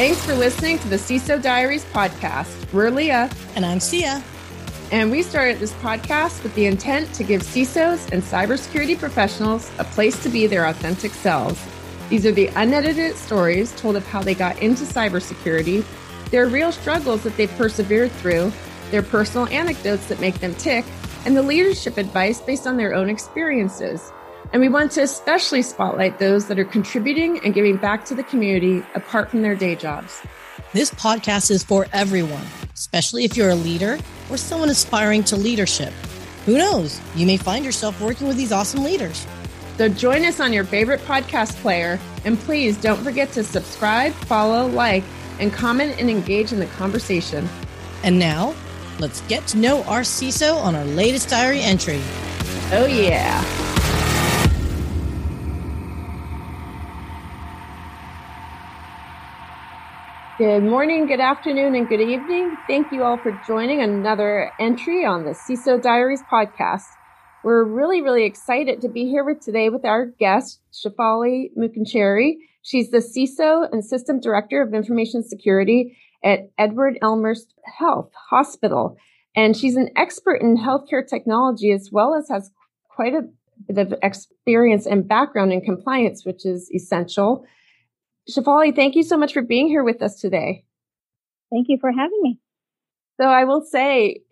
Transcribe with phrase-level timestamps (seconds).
[0.00, 2.72] Thanks for listening to the CISO Diaries podcast.
[2.72, 3.30] We're Leah.
[3.54, 4.24] And I'm Sia.
[4.90, 9.84] And we started this podcast with the intent to give CISOs and cybersecurity professionals a
[9.84, 11.62] place to be their authentic selves.
[12.08, 15.84] These are the unedited stories told of how they got into cybersecurity,
[16.30, 18.54] their real struggles that they've persevered through,
[18.90, 20.86] their personal anecdotes that make them tick,
[21.26, 24.12] and the leadership advice based on their own experiences.
[24.52, 28.24] And we want to especially spotlight those that are contributing and giving back to the
[28.24, 30.20] community apart from their day jobs.
[30.72, 35.92] This podcast is for everyone, especially if you're a leader or someone aspiring to leadership.
[36.46, 37.00] Who knows?
[37.14, 39.26] You may find yourself working with these awesome leaders.
[39.78, 42.00] So join us on your favorite podcast player.
[42.24, 45.04] And please don't forget to subscribe, follow, like,
[45.38, 47.48] and comment and engage in the conversation.
[48.02, 48.54] And now,
[48.98, 52.00] let's get to know our CISO on our latest diary entry.
[52.72, 53.42] Oh, yeah.
[60.40, 62.56] Good morning, good afternoon, and good evening.
[62.66, 66.86] Thank you all for joining another entry on the CISO Diaries podcast.
[67.44, 72.36] We're really, really excited to be here with today with our guest, Shefali Mookencherry.
[72.62, 78.96] She's the CISO and System Director of Information Security at Edward Elmhurst Health Hospital.
[79.36, 82.50] And she's an expert in healthcare technology as well as has
[82.88, 83.28] quite a
[83.70, 87.44] bit of experience and background in compliance, which is essential.
[88.30, 90.64] Shefali, thank you so much for being here with us today.
[91.50, 92.38] Thank you for having me.
[93.20, 94.22] So I will say,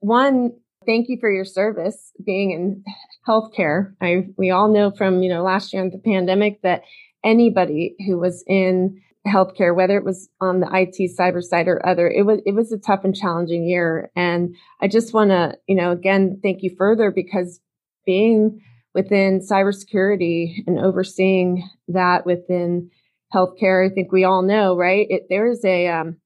[0.00, 0.52] one,
[0.84, 2.84] thank you for your service being in
[3.26, 3.94] healthcare.
[4.00, 6.82] I we all know from you know last year in the pandemic that
[7.24, 12.08] anybody who was in healthcare, whether it was on the IT cyber side or other,
[12.08, 14.10] it was it was a tough and challenging year.
[14.14, 17.60] And I just want to you know again thank you further because
[18.04, 18.60] being
[18.94, 22.90] within cybersecurity and overseeing that within
[23.36, 25.06] healthcare, I think we all know, right?
[25.10, 26.16] It, there is a um,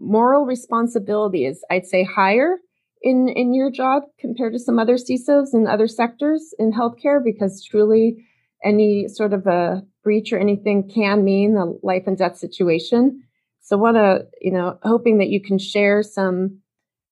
[0.00, 2.56] moral responsibility is, I'd say, higher
[3.00, 7.64] in in your job compared to some other CISOs in other sectors in healthcare, because
[7.64, 8.26] truly,
[8.64, 13.22] any sort of a breach or anything can mean a life and death situation.
[13.60, 16.60] So, what a you know, hoping that you can share some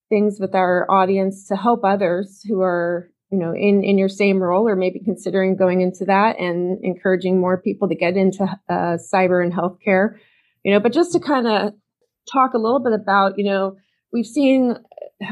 [0.09, 4.41] things with our audience to help others who are you know in in your same
[4.41, 8.97] role or maybe considering going into that and encouraging more people to get into uh,
[9.13, 10.15] cyber and healthcare
[10.63, 11.73] you know but just to kind of
[12.31, 13.75] talk a little bit about you know
[14.13, 14.75] we've seen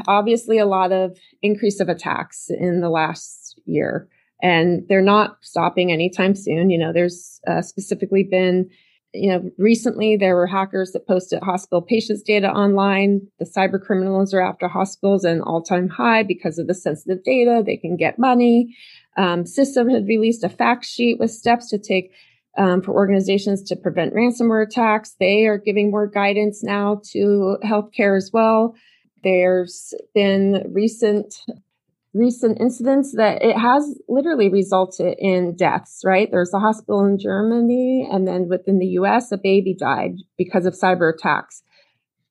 [0.08, 4.08] obviously a lot of increase of attacks in the last year
[4.42, 6.70] and they're not stopping anytime soon.
[6.70, 8.68] You know there's uh, specifically been
[9.16, 13.26] you know, recently there were hackers that posted hospital patients data online.
[13.38, 17.62] The cyber criminals are after hospitals at an all-time high because of the sensitive data.
[17.64, 18.76] They can get money.
[19.16, 22.12] Um, CISA had released a fact sheet with steps to take
[22.58, 25.16] um, for organizations to prevent ransomware attacks.
[25.18, 28.74] They are giving more guidance now to healthcare as well.
[29.22, 31.34] There's been recent
[32.16, 36.28] recent incidents that it has literally resulted in deaths, right?
[36.30, 40.74] There's a hospital in Germany, and then within the US, a baby died because of
[40.74, 41.62] cyber attacks.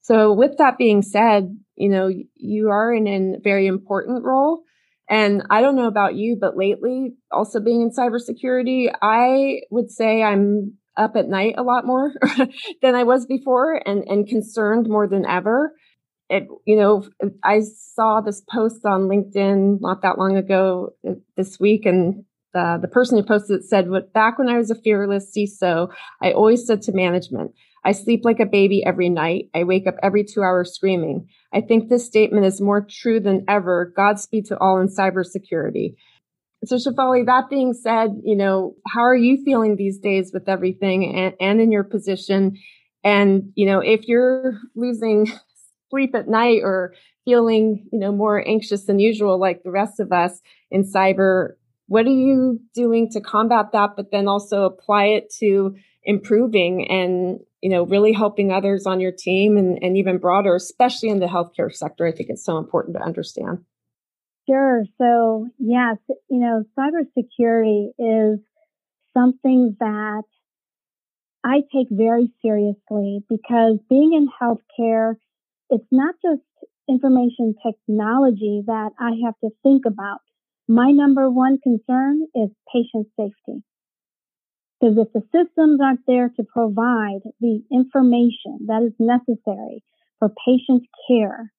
[0.02, 4.64] So, with that being said, you know, you are in a very important role.
[5.08, 10.24] And I don't know about you, but lately, also being in cybersecurity, I would say
[10.24, 12.12] I'm up at night a lot more
[12.82, 15.74] than I was before and, and concerned more than ever
[16.30, 17.08] it, you know,
[17.44, 22.80] I saw this post on LinkedIn not that long ago uh, this week, and the,
[22.82, 25.92] the person who posted it said, "What back when I was a fearless CISO,
[26.22, 27.52] I always said to management,
[27.84, 29.50] I sleep like a baby every night.
[29.54, 31.28] I wake up every two hours screaming.
[31.54, 33.94] I think this statement is more true than ever.
[33.96, 35.96] Godspeed to all in cybersecurity."
[36.64, 41.16] So, Shefali, that being said, you know, how are you feeling these days with everything
[41.16, 42.58] and, and in your position?
[43.04, 45.32] And, you know, if you're losing
[45.96, 50.12] sleep at night or feeling, you know, more anxious than usual, like the rest of
[50.12, 51.54] us in cyber,
[51.88, 57.40] what are you doing to combat that, but then also apply it to improving and,
[57.62, 61.28] you know, really helping others on your team and, and even broader, especially in the
[61.28, 62.06] healthcare sector?
[62.06, 63.64] I think it's so important to understand.
[64.48, 64.84] Sure.
[65.00, 65.98] So, yes,
[66.30, 68.40] you know, cybersecurity is
[69.14, 70.24] something that
[71.44, 75.16] I take very seriously because being in healthcare
[75.70, 76.42] it's not just
[76.88, 80.20] information technology that I have to think about.
[80.68, 83.64] My number one concern is patient safety.
[84.80, 89.84] Because if the systems aren't there to provide the information that is necessary
[90.20, 91.52] for patient care,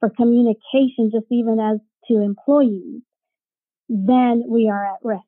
[0.00, 1.78] for communication, just even as
[2.08, 3.02] to employees,
[3.88, 5.22] then we are at risk,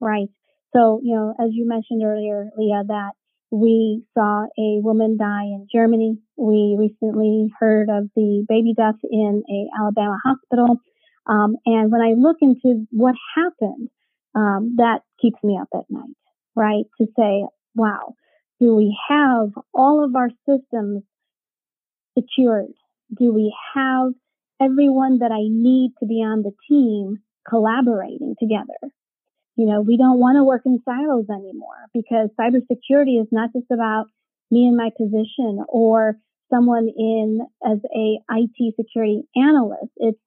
[0.00, 0.28] right?
[0.74, 3.12] So, you know, as you mentioned earlier, Leah, that
[3.50, 6.18] We saw a woman die in Germany.
[6.36, 10.80] We recently heard of the baby death in a Alabama hospital.
[11.26, 13.88] Um, and when I look into what happened,
[14.34, 16.16] um, that keeps me up at night,
[16.54, 16.84] right?
[16.98, 17.44] To say,
[17.74, 18.14] wow,
[18.60, 21.02] do we have all of our systems
[22.16, 22.72] secured?
[23.18, 24.12] Do we have
[24.60, 27.18] everyone that I need to be on the team
[27.48, 28.92] collaborating together?
[29.60, 33.70] You know, we don't want to work in silos anymore because cybersecurity is not just
[33.70, 34.06] about
[34.50, 36.16] me and my position or
[36.48, 39.92] someone in as a IT security analyst.
[39.98, 40.18] It's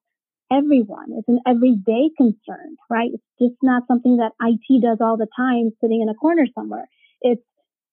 [0.52, 1.18] everyone.
[1.18, 3.10] It's an everyday concern, right?
[3.12, 6.86] It's just not something that IT does all the time sitting in a corner somewhere.
[7.20, 7.42] It's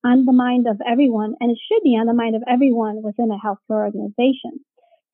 [0.04, 3.32] on the mind of everyone and it should be on the mind of everyone within
[3.32, 4.62] a healthcare organization.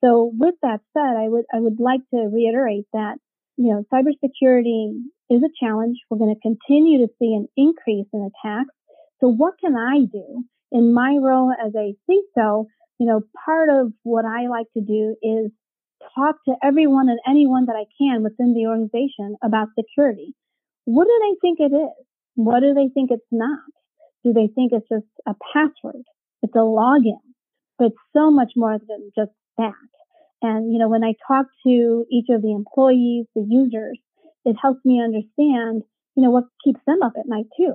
[0.04, 3.16] So with that said, I would, I would like to reiterate that,
[3.58, 4.92] you know, cybersecurity
[5.28, 5.98] is a challenge.
[6.08, 8.70] We're going to continue to see an increase in attacks.
[9.20, 12.66] So what can I do in my role as a CISO?
[13.00, 15.50] You know, part of what I like to do is
[16.14, 20.34] talk to everyone and anyone that I can within the organization about security.
[20.84, 22.06] What do they think it is?
[22.36, 23.58] What do they think it's not?
[24.24, 26.04] Do they think it's just a password?
[26.44, 27.18] It's a login,
[27.76, 29.74] but it's so much more than just that.
[30.42, 33.98] And, you know, when I talk to each of the employees, the users,
[34.44, 35.82] it helps me understand,
[36.14, 37.74] you know, what keeps them up at night too.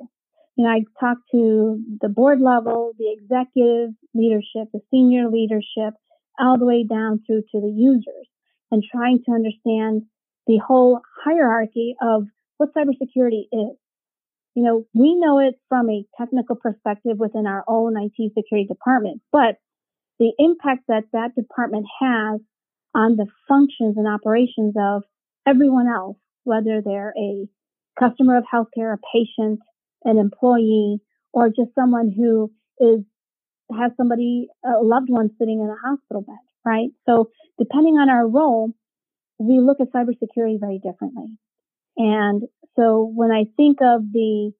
[0.56, 5.95] You know, I talk to the board level, the executive leadership, the senior leadership,
[6.39, 8.27] all the way down through to the users
[8.71, 10.04] and trying to understand
[10.48, 12.24] the whole hierarchy of
[12.57, 13.77] what cybersecurity is.
[14.56, 19.21] You know, we know it from a technical perspective within our own IT security department,
[19.31, 19.57] but
[20.19, 22.39] the impact that that department has
[22.95, 25.04] on the functions and operations of
[25.48, 27.48] everyone else, whether they're a
[28.00, 29.60] customer of healthcare, a patient,
[30.04, 31.00] an employee,
[31.31, 33.04] or just someone who is
[33.72, 36.36] has somebody, a loved one sitting in a hospital bed,
[36.66, 36.90] right?
[37.07, 38.72] So depending on our role,
[39.40, 41.38] we look at cybersecurity very differently.
[41.98, 42.44] And
[42.75, 44.51] so when I think of the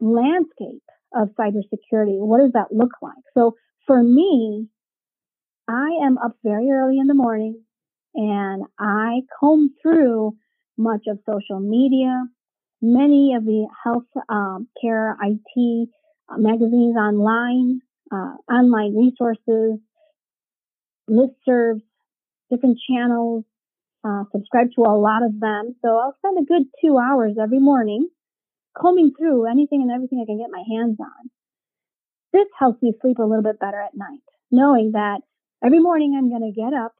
[0.00, 0.82] landscape
[1.14, 3.22] of cybersecurity, what does that look like?
[3.34, 3.54] So
[3.86, 4.68] for me,
[5.68, 7.62] I am up very early in the morning
[8.14, 10.36] and I comb through
[10.76, 12.26] much of social media,
[12.82, 15.88] many of the health um, care IT
[16.28, 17.80] uh, magazines online,
[18.12, 19.78] uh, online resources,
[21.08, 21.82] listservs,
[22.50, 23.44] different channels,
[24.04, 25.74] uh, subscribe to a lot of them.
[25.82, 28.08] So I'll spend a good two hours every morning
[28.76, 31.30] combing through anything and everything I can get my hands on.
[32.32, 34.20] This helps me sleep a little bit better at night,
[34.50, 35.20] knowing that
[35.64, 36.92] every morning I'm going to get up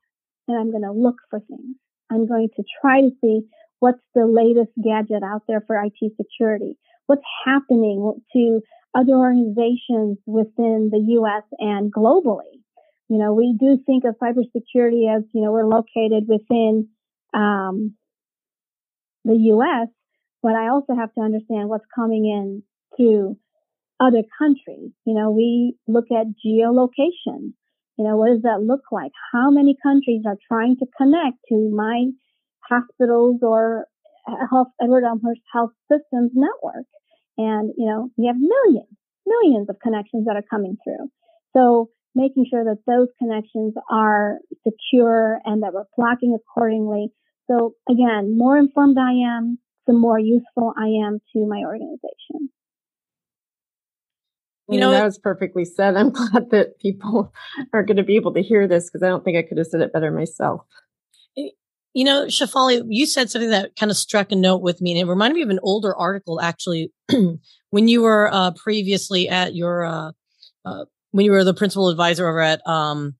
[0.48, 1.76] and I'm going to look for things.
[2.10, 3.42] I'm going to try to see
[3.80, 8.60] what's the latest gadget out there for IT security, what's happening to
[8.94, 11.42] other organizations within the U.S.
[11.58, 12.62] and globally.
[13.08, 16.88] You know, we do think of cybersecurity as, you know, we're located within
[17.34, 17.94] um,
[19.24, 19.88] the U.S.,
[20.42, 22.62] but I also have to understand what's coming in
[22.98, 23.36] to
[24.00, 24.92] other countries.
[25.04, 27.52] You know, we look at geolocation.
[27.96, 29.12] You know, what does that look like?
[29.32, 32.10] How many countries are trying to connect to my
[32.68, 33.86] hospitals or
[34.50, 36.86] health, Edward Elmhurst Health Systems network?
[37.38, 38.94] And, you know, we have millions,
[39.26, 41.08] millions of connections that are coming through.
[41.56, 47.08] So making sure that those connections are secure and that we're blocking accordingly.
[47.50, 52.50] So again, more informed I am, the more useful I am to my organization.
[54.68, 55.96] You know, that was perfectly said.
[55.96, 57.32] I'm glad that people
[57.72, 59.66] are going to be able to hear this because I don't think I could have
[59.66, 60.62] said it better myself.
[61.36, 65.00] You know, Shefali, you said something that kind of struck a note with me, and
[65.00, 66.92] it reminded me of an older article actually
[67.70, 70.12] when you were uh, previously at your uh,
[70.64, 73.14] uh, when you were the principal advisor over at um,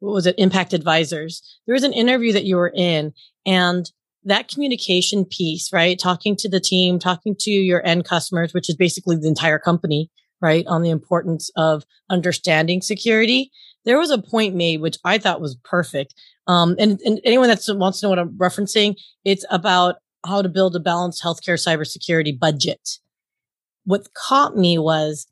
[0.00, 1.42] what was it, Impact Advisors.
[1.66, 3.12] There was an interview that you were in,
[3.44, 3.88] and
[4.24, 5.98] that communication piece, right?
[5.98, 10.10] Talking to the team, talking to your end customers, which is basically the entire company,
[10.40, 10.66] right?
[10.66, 13.50] On the importance of understanding security.
[13.84, 16.14] There was a point made, which I thought was perfect,
[16.46, 20.48] um, and, and anyone that wants to know what I'm referencing, it's about how to
[20.48, 22.98] build a balanced healthcare cybersecurity budget.
[23.84, 25.26] What caught me was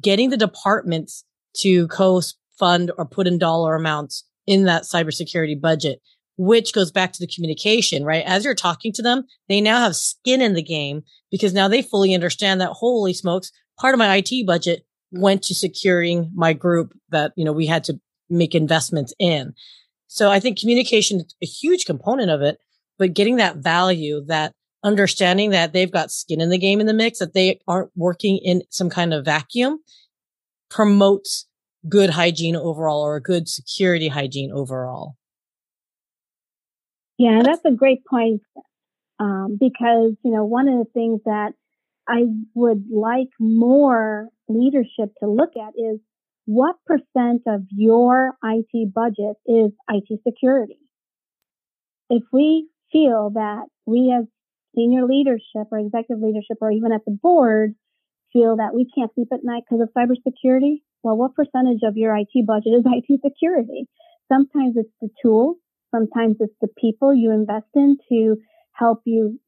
[0.00, 1.24] getting the departments
[1.58, 6.00] to co-fund or put in dollar amounts in that cybersecurity budget,
[6.36, 8.24] which goes back to the communication, right?
[8.24, 11.82] As you're talking to them, they now have skin in the game because now they
[11.82, 16.92] fully understand that holy smokes, part of my IT budget went to securing my group
[17.10, 19.54] that, you know, we had to make investments in.
[20.06, 22.58] So I think communication is a huge component of it,
[22.98, 24.52] but getting that value, that
[24.84, 28.38] understanding that they've got skin in the game in the mix, that they aren't working
[28.38, 29.80] in some kind of vacuum
[30.70, 31.46] promotes
[31.88, 35.16] good hygiene overall or a good security hygiene overall.
[37.18, 38.42] Yeah, that's a great point.
[39.20, 41.52] Um, because, you know, one of the things that
[42.08, 42.24] I
[42.54, 46.00] would like more leadership to look at is
[46.46, 50.78] what percent of your IT budget is IT security?
[52.08, 54.24] If we feel that we as
[54.74, 57.74] senior leadership or executive leadership or even at the board
[58.32, 62.16] feel that we can't sleep at night because of cybersecurity, well, what percentage of your
[62.16, 63.86] IT budget is IT security?
[64.32, 65.56] Sometimes it's the tools.
[65.94, 68.36] Sometimes it's the people you invest in to
[68.72, 69.38] help you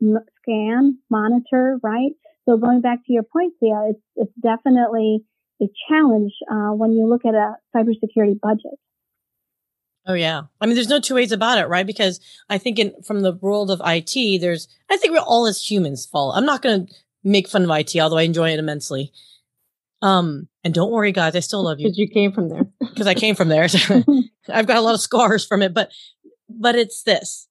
[0.42, 2.12] scan, monitor, right?
[2.48, 5.24] So going back to your point, Sia, it's, it's definitely
[5.62, 8.78] a challenge uh, when you look at a cybersecurity budget.
[10.06, 10.42] Oh yeah.
[10.60, 11.86] I mean, there's no two ways about it, right?
[11.86, 15.70] Because I think in, from the world of IT, there's, I think we're all as
[15.70, 16.32] humans fall.
[16.32, 16.92] I'm not going to
[17.22, 19.12] make fun of IT, although I enjoy it immensely.
[20.02, 21.86] Um, and don't worry, guys, I still love you.
[21.88, 22.66] Because you came from there.
[22.80, 23.64] Because I came from there.
[24.48, 25.92] I've got a lot of scars from it, but,
[26.48, 27.46] but it's this.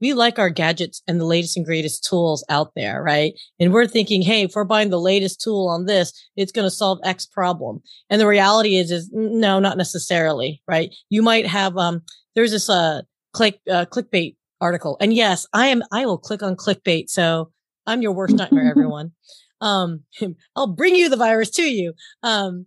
[0.00, 3.32] We like our gadgets and the latest and greatest tools out there, right?
[3.58, 6.70] And we're thinking, hey, if we're buying the latest tool on this, it's going to
[6.70, 7.80] solve X problem.
[8.10, 10.94] And the reality is, is no, not necessarily, right?
[11.08, 12.02] You might have, um,
[12.34, 14.96] there's this, uh, click, uh, clickbait article.
[15.00, 17.08] And yes, I am, I will click on clickbait.
[17.08, 17.52] So
[17.86, 19.12] I'm your worst nightmare, everyone.
[19.60, 20.02] Um,
[20.56, 21.94] I'll bring you the virus to you.
[22.22, 22.66] Um,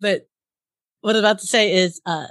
[0.00, 0.28] but
[1.00, 2.26] what I'm about to say is, uh,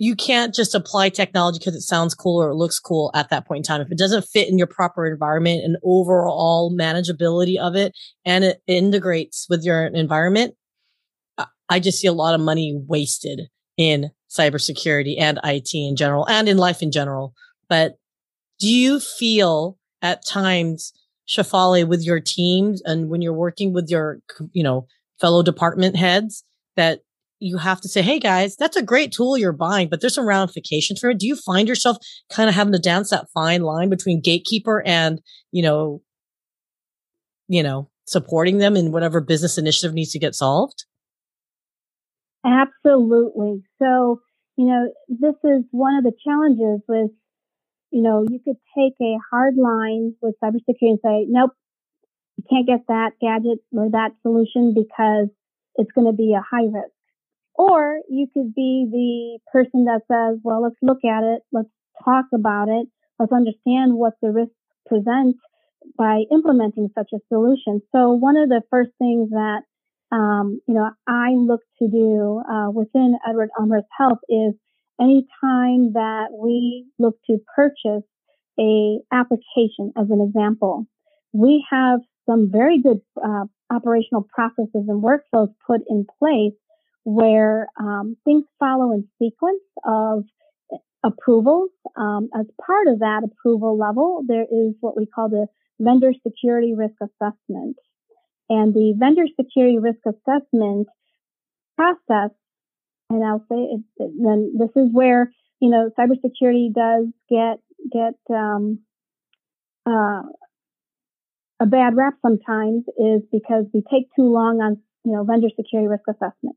[0.00, 3.46] you can't just apply technology because it sounds cool or it looks cool at that
[3.46, 3.82] point in time.
[3.82, 7.92] If it doesn't fit in your proper environment and overall manageability of it
[8.24, 10.54] and it integrates with your environment,
[11.68, 13.42] I just see a lot of money wasted
[13.76, 17.34] in cybersecurity and IT in general and in life in general.
[17.68, 17.96] But
[18.58, 20.94] do you feel at times,
[21.28, 24.20] Shefali, with your teams and when you're working with your,
[24.52, 24.86] you know,
[25.20, 26.42] fellow department heads
[26.76, 27.00] that
[27.40, 30.26] you have to say, Hey guys, that's a great tool you're buying, but there's some
[30.26, 31.18] ramifications for it.
[31.18, 31.96] Do you find yourself
[32.30, 35.20] kind of having to dance that fine line between gatekeeper and,
[35.50, 36.02] you know,
[37.48, 40.84] you know, supporting them in whatever business initiative needs to get solved?
[42.44, 43.62] Absolutely.
[43.80, 44.20] So,
[44.56, 47.10] you know, this is one of the challenges with,
[47.90, 51.52] you know, you could take a hard line with cybersecurity and say, nope,
[52.36, 55.28] you can't get that gadget or that solution because
[55.76, 56.92] it's going to be a high risk.
[57.60, 61.42] Or you could be the person that says, well, let's look at it.
[61.52, 61.68] Let's
[62.02, 62.88] talk about it.
[63.18, 64.54] Let's understand what the risks
[64.86, 65.36] present
[65.98, 67.82] by implementing such a solution.
[67.92, 69.60] So one of the first things that,
[70.10, 74.54] um, you know, I look to do uh, within Edward Elmhurst Health is
[74.98, 78.08] anytime that we look to purchase
[78.58, 80.86] a application as an example,
[81.34, 86.54] we have some very good uh, operational processes and workflows put in place
[87.04, 90.24] where um, things follow in sequence of
[91.02, 91.70] approvals.
[91.96, 95.46] Um, as part of that approval level, there is what we call the
[95.78, 97.76] vendor security risk assessment.
[98.48, 100.88] And the vendor security risk assessment
[101.76, 102.30] process,
[103.08, 108.18] and I'll say it, it, then this is where, you know, cybersecurity does get, get,
[108.34, 108.80] um,
[109.86, 110.22] uh,
[111.60, 115.88] a bad rap sometimes is because we take too long on, you know, vendor security
[115.88, 116.56] risk assessment.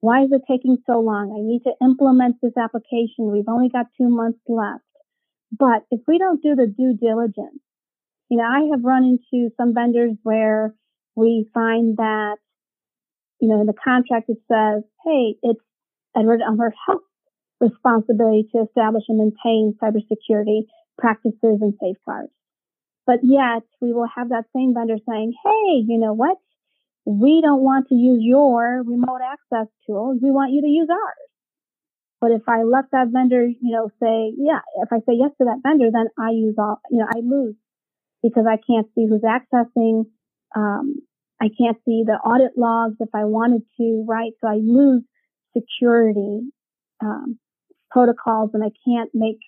[0.00, 1.32] Why is it taking so long?
[1.36, 3.30] I need to implement this application.
[3.30, 4.84] We've only got two months left.
[5.52, 7.60] But if we don't do the due diligence,
[8.30, 10.74] you know, I have run into some vendors where
[11.16, 12.36] we find that,
[13.40, 15.60] you know, in the contract it says, hey, it's
[16.16, 17.02] Edward Elmhurst Health
[17.60, 20.62] responsibility to establish and maintain cybersecurity
[20.98, 22.32] practices and safeguards.
[23.06, 26.38] But yet we will have that same vendor saying, hey, you know what?
[27.04, 30.18] We don't want to use your remote access tools.
[30.22, 31.30] We want you to use ours.
[32.20, 35.44] But if I let that vendor, you know, say, yeah, if I say yes to
[35.44, 37.54] that vendor, then I use all, you know, I lose
[38.22, 40.04] because I can't see who's accessing.
[40.54, 40.96] Um,
[41.40, 44.32] I can't see the audit logs if I wanted to, right?
[44.42, 45.02] So I lose
[45.56, 46.42] security
[47.02, 47.38] um,
[47.90, 49.38] protocols and I can't make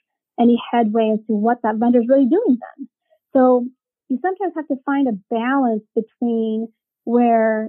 [0.40, 2.88] any headway into what that vendor is really doing then.
[3.34, 3.66] So
[4.08, 6.68] you sometimes have to find a balance between
[7.04, 7.68] where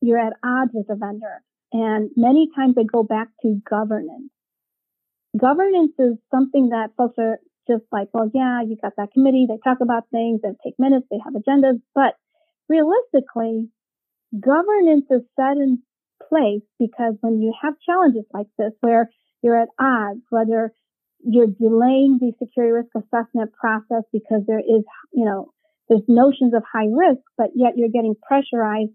[0.00, 1.42] you're at odds with a vendor.
[1.72, 4.30] And many times they go back to governance.
[5.36, 9.46] Governance is something that folks are just like, well, yeah, you got that committee.
[9.48, 10.40] They talk about things.
[10.42, 11.06] They take minutes.
[11.10, 11.80] They have agendas.
[11.94, 12.14] But
[12.68, 13.68] realistically,
[14.38, 15.82] governance is set in
[16.28, 19.10] place because when you have challenges like this, where
[19.42, 20.72] you're at odds, whether
[21.26, 25.50] you're delaying the security risk assessment process because there is, you know,
[25.88, 28.92] there's notions of high risk, but yet you're getting pressurized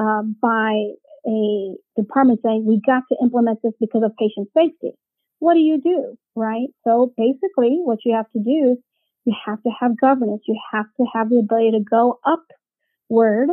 [0.00, 0.94] uh, by
[1.26, 4.96] a department saying we got to implement this because of patient safety.
[5.38, 6.68] What do you do, right?
[6.84, 8.78] So basically, what you have to do is
[9.24, 10.42] you have to have governance.
[10.46, 13.50] You have to have the ability to go upward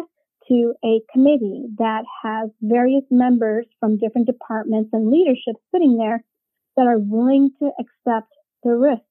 [0.47, 6.23] to a committee that has various members from different departments and leadership sitting there
[6.77, 8.31] that are willing to accept
[8.63, 9.01] the risk.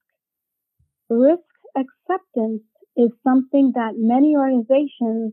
[1.10, 1.42] Risk
[1.76, 2.62] acceptance
[2.96, 5.32] is something that many organizations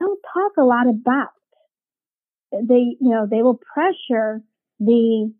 [0.00, 1.30] don't talk a lot about.
[2.52, 4.40] They, you know, they will pressure
[4.78, 5.32] the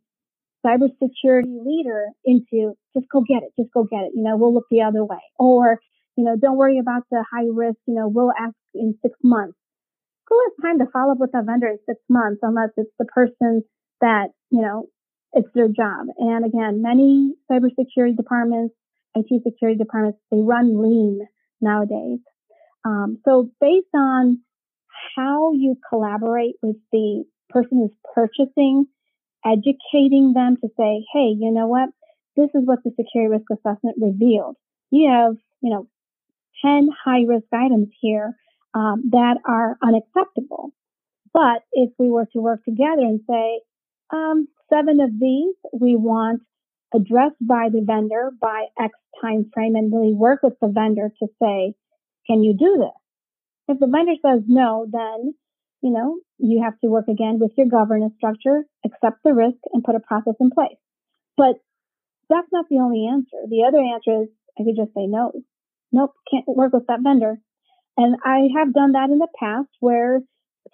[0.66, 4.12] cybersecurity leader into just go get it, just go get it.
[4.14, 5.23] You know, we'll look the other way.
[5.38, 5.78] Or,
[6.16, 7.78] you know, don't worry about the high risk.
[7.87, 9.57] You know, we'll ask in six months.
[10.28, 13.07] Who has time to follow up with a vendor in six months unless it's the
[13.07, 13.62] person
[14.00, 14.87] that, you know,
[15.33, 16.07] it's their job.
[16.18, 18.75] And again, many cybersecurity departments,
[19.15, 21.21] IT security departments, they run lean
[21.61, 22.21] nowadays.
[22.85, 24.41] Um, so based on
[25.17, 28.87] how you collaborate with the person who's purchasing,
[29.45, 31.91] educating them to say, hey, you know what?
[32.37, 34.57] This is what the security risk assessment revealed.
[34.91, 35.88] You have, you know,
[36.65, 38.35] 10 high risk items here
[38.75, 40.73] um, that are unacceptable.
[41.33, 43.61] But if we were to work together and say,
[44.12, 46.43] um, seven of these we want
[46.95, 51.26] addressed by the vendor by X time frame and really work with the vendor to
[51.40, 51.75] say,
[52.26, 53.75] can you do this?
[53.75, 55.35] If the vendor says no, then,
[55.83, 59.85] you know, you have to work again with your governance structure, accept the risk and
[59.85, 60.78] put a process in place.
[61.37, 61.57] But
[62.30, 63.37] that's not the only answer.
[63.49, 64.28] The other answer is
[64.59, 65.33] I could just say no.
[65.92, 67.37] Nope, can't work with that vendor.
[67.97, 70.21] And I have done that in the past where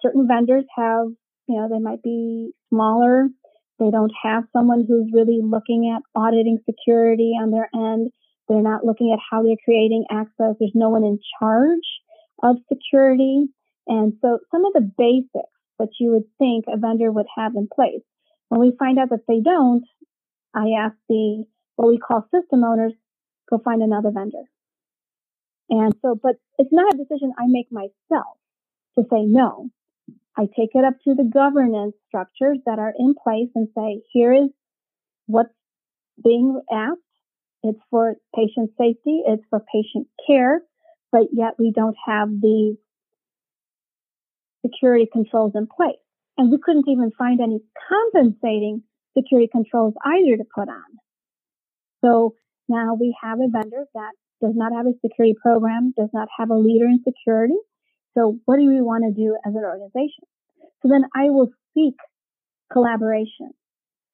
[0.01, 1.07] certain vendors have,
[1.47, 3.29] you know, they might be smaller.
[3.79, 8.11] They don't have someone who's really looking at auditing security on their end.
[8.47, 10.55] They're not looking at how they're creating access.
[10.59, 11.85] There's no one in charge
[12.43, 13.47] of security.
[13.87, 17.67] And so some of the basics that you would think a vendor would have in
[17.73, 18.01] place.
[18.49, 19.83] When we find out that they don't,
[20.53, 21.43] I ask the,
[21.75, 22.93] what we call system owners,
[23.49, 24.43] go find another vendor.
[25.69, 28.37] And so, but it's not a decision I make myself
[28.97, 29.69] to say no.
[30.37, 34.33] I take it up to the governance structures that are in place and say, here
[34.33, 34.49] is
[35.27, 35.53] what's
[36.23, 36.99] being asked.
[37.63, 39.23] It's for patient safety.
[39.25, 40.61] It's for patient care,
[41.11, 42.77] but yet we don't have the
[44.65, 45.95] security controls in place.
[46.37, 48.83] And we couldn't even find any compensating
[49.17, 50.83] security controls either to put on.
[52.03, 52.35] So
[52.67, 56.49] now we have a vendor that does not have a security program, does not have
[56.49, 57.55] a leader in security.
[58.17, 60.23] So what do we want to do as an organization?
[60.81, 61.95] So then I will seek
[62.71, 63.51] collaboration.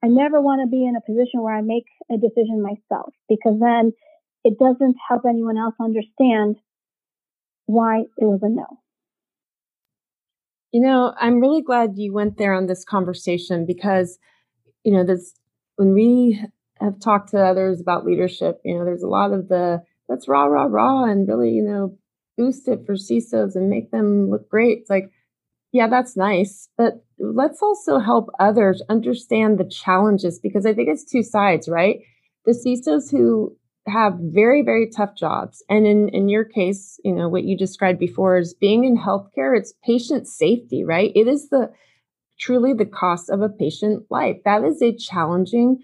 [0.04, 3.60] I never want to be in a position where I make a decision myself because
[3.60, 3.94] then
[4.44, 6.58] it doesn't help anyone else understand
[7.68, 8.66] why it was a no.
[10.72, 14.18] You know, I'm really glad you went there on this conversation because,
[14.84, 15.34] you know, this
[15.76, 16.42] when we
[16.80, 20.46] have talked to others about leadership, you know, there's a lot of the let's rah
[20.46, 21.98] rah rah and really, you know,
[22.42, 24.80] boost it for CISOs and make them look great.
[24.80, 25.12] It's like,
[25.72, 31.06] yeah, that's nice, but let's also help others understand the challenges because I think it's
[31.06, 32.00] two sides, right?
[32.46, 33.56] The CISOs who
[33.88, 35.64] have very, very tough jobs.
[35.70, 39.56] And in, in your case, you know, what you described before is being in healthcare,
[39.56, 41.12] it's patient safety, right?
[41.16, 41.72] It is the
[42.40, 44.38] truly the cost of a patient life.
[44.46, 45.78] That is a challenging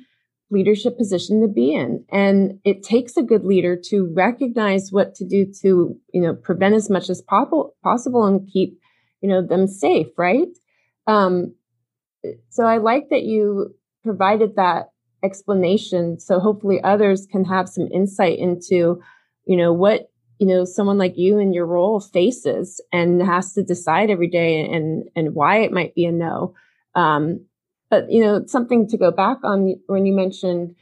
[0.49, 2.05] leadership position to be in.
[2.09, 6.75] And it takes a good leader to recognize what to do to, you know, prevent
[6.75, 8.79] as much as possible and keep,
[9.21, 10.47] you know, them safe, right?
[11.05, 11.55] Um,
[12.49, 14.91] so I like that you provided that
[15.23, 19.01] explanation so hopefully others can have some insight into,
[19.45, 23.63] you know, what you know someone like you in your role faces and has to
[23.63, 26.53] decide every day and and why it might be a no
[26.93, 27.45] um,
[27.89, 30.75] but you know, something to go back on when you mentioned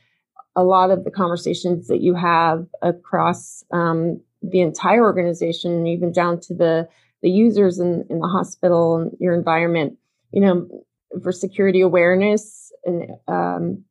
[0.55, 6.39] a lot of the conversations that you have across um, the entire organization, even down
[6.41, 6.87] to the
[7.21, 9.97] the users in, in the hospital and your environment.
[10.31, 10.85] You know,
[11.23, 13.85] for security awareness and um,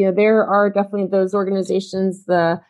[0.00, 2.60] you know, there are definitely those organizations, the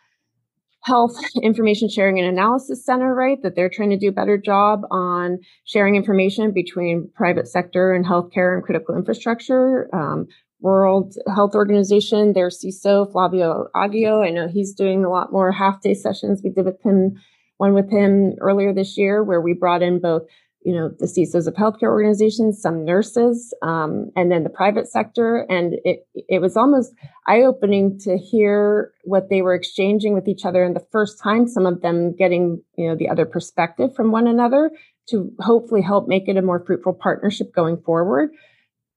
[0.83, 4.83] health information sharing and analysis center right that they're trying to do a better job
[4.91, 9.89] on sharing information between private sector and healthcare and critical infrastructure.
[9.95, 10.27] Um,
[10.63, 15.81] world health organization their ciso Flavio Aggio i know he's doing a lot more half
[15.81, 16.43] day sessions.
[16.45, 17.15] We did with him
[17.57, 20.23] one with him earlier this year where we brought in both
[20.63, 25.47] you know, the CISOs of healthcare organizations, some nurses, um, and then the private sector.
[25.49, 26.93] And it, it was almost
[27.27, 30.63] eye opening to hear what they were exchanging with each other.
[30.63, 34.27] And the first time, some of them getting, you know, the other perspective from one
[34.27, 34.71] another
[35.09, 38.31] to hopefully help make it a more fruitful partnership going forward.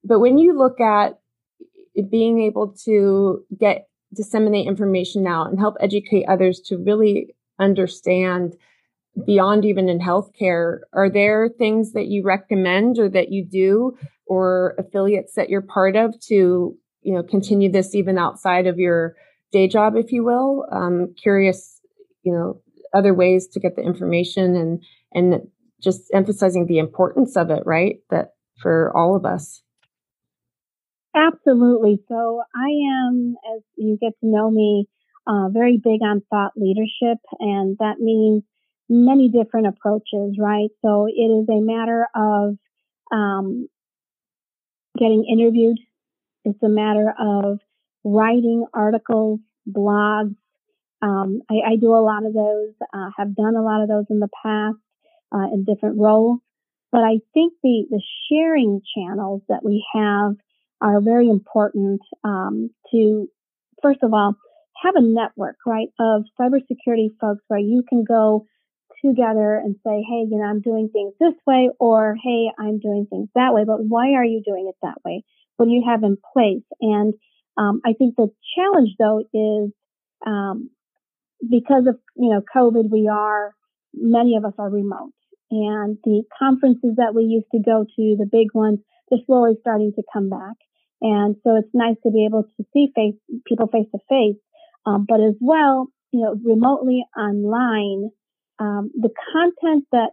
[0.03, 1.19] But when you look at
[2.09, 8.55] being able to get disseminate information now and help educate others to really understand
[9.25, 13.95] beyond even in healthcare, are there things that you recommend or that you do
[14.25, 19.15] or affiliates that you're part of to, you know, continue this even outside of your
[19.51, 20.65] day job, if you will?
[20.71, 21.79] Um, curious,
[22.23, 22.61] you know,
[22.93, 25.47] other ways to get the information and and
[25.81, 27.97] just emphasizing the importance of it, right?
[28.09, 29.61] That for all of us.
[31.15, 32.01] Absolutely.
[32.07, 32.69] So I
[33.09, 34.87] am, as you get to know me,
[35.27, 38.43] uh, very big on thought leadership, and that means
[38.89, 40.69] many different approaches, right?
[40.83, 42.57] So it is a matter of
[43.11, 43.67] um,
[44.97, 45.77] getting interviewed.
[46.45, 47.59] It's a matter of
[48.03, 50.35] writing articles, blogs.
[51.01, 54.05] Um, I, I, do a lot of those, uh, have done a lot of those
[54.09, 54.77] in the past
[55.33, 56.39] uh, in different roles.
[56.91, 60.33] But I think the, the sharing channels that we have
[60.79, 63.27] are very important um, to,
[63.81, 64.35] first of all,
[64.81, 68.45] have a network, right, of cybersecurity folks where you can go
[69.05, 73.07] together and say, hey, you know, I'm doing things this way, or hey, I'm doing
[73.09, 75.23] things that way, but why are you doing it that way?
[75.57, 76.63] What do you have in place?
[76.81, 77.13] And
[77.57, 79.71] um, I think the challenge, though, is
[80.25, 80.69] um,
[81.49, 83.53] because of you know COVID, we are
[83.93, 85.13] many of us are remote,
[85.51, 89.93] and the conferences that we used to go to, the big ones, they're slowly starting
[89.95, 90.55] to come back.
[91.01, 94.41] And so it's nice to be able to see face people face to face,
[94.85, 98.09] um, but as well, you know, remotely online
[98.63, 100.11] um, the content that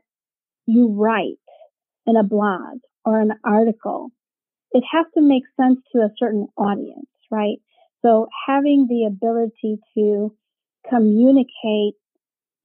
[0.66, 1.38] you write
[2.06, 4.10] in a blog or an article,
[4.72, 7.58] it has to make sense to a certain audience, right?
[8.02, 10.34] So having the ability to
[10.88, 11.94] communicate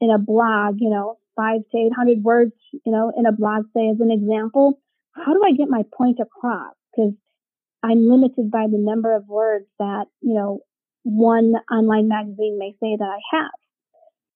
[0.01, 3.89] in a blog, you know, five to 800 words, you know, in a blog, say
[3.89, 4.79] as an example,
[5.11, 6.73] how do I get my point across?
[6.91, 7.13] Because
[7.83, 10.61] I'm limited by the number of words that, you know,
[11.03, 13.51] one online magazine may say that I have.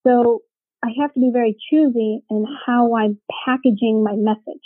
[0.06, 0.42] So
[0.84, 4.64] I have to be very choosy in how I'm packaging my message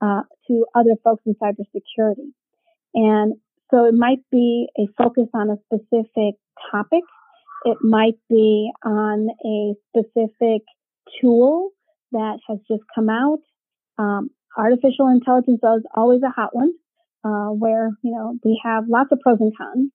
[0.00, 2.32] uh, to other folks in cybersecurity.
[2.94, 3.34] And
[3.70, 6.34] so it might be a focus on a specific
[6.70, 7.04] topic.
[7.64, 10.62] It might be on a specific
[11.20, 11.70] tool
[12.12, 13.38] that has just come out.
[13.98, 16.72] Um, artificial intelligence is always a hot one,
[17.24, 19.90] uh, where you know we have lots of pros and cons.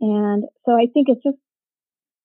[0.00, 1.38] And so I think it's just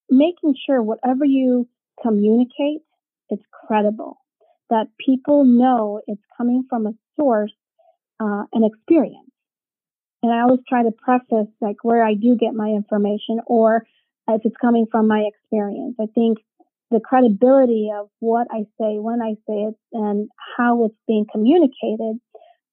[0.10, 1.68] making sure whatever you
[2.04, 2.82] communicate,
[3.30, 4.18] it's credible,
[4.70, 7.54] that people know it's coming from a source,
[8.20, 9.30] uh, an experience.
[10.22, 13.86] And I always try to preface like where I do get my information or
[14.28, 15.96] if it's coming from my experience.
[16.00, 16.38] I think
[16.92, 22.20] the credibility of what I say, when I say it, and how it's being communicated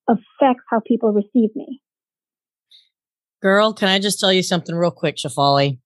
[0.09, 1.81] affects how people receive me.
[3.43, 5.79] Girl, can I just tell you something real quick, Shefali?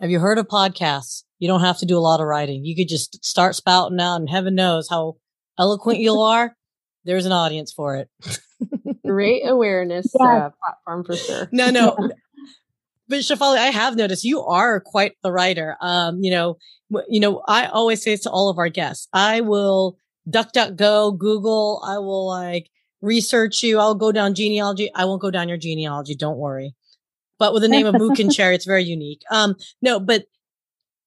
[0.00, 1.24] Have you heard of podcasts?
[1.40, 2.64] You don't have to do a lot of writing.
[2.64, 5.16] You could just start spouting out and heaven knows how
[5.58, 6.56] eloquent you are.
[7.04, 8.08] There's an audience for it.
[9.06, 11.48] Great awareness uh, platform for sure.
[11.50, 11.96] No, no.
[13.08, 15.76] but Shefali, I have noticed you are quite the writer.
[15.80, 16.58] Um, you know,
[17.08, 19.96] you know, I always say to all of our guests, I will
[20.30, 21.82] duck, duck, go, Google.
[21.84, 23.78] I will like research you.
[23.80, 24.90] I'll go down genealogy.
[24.94, 26.14] I won't go down your genealogy.
[26.14, 26.74] Don't worry.
[27.38, 29.22] But with the name of Mookencherry, it's very unique.
[29.30, 30.26] Um, no, but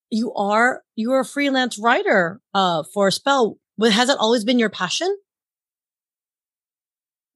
[0.10, 3.58] you are you are a freelance writer uh, for a spell.
[3.82, 5.16] Has that always been your passion?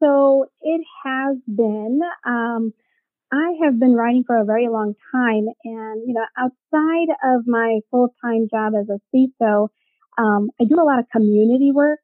[0.01, 2.01] So it has been.
[2.25, 2.73] Um,
[3.33, 7.79] I have been writing for a very long time, and you know, outside of my
[7.89, 9.69] full time job as a CISO,
[10.17, 11.99] um, I do a lot of community work.